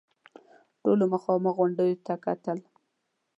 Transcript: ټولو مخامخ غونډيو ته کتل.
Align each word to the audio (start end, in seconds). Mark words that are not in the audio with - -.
ټولو 0.81 1.03
مخامخ 1.13 1.51
غونډيو 1.57 2.01
ته 2.05 2.13
کتل. 2.25 2.57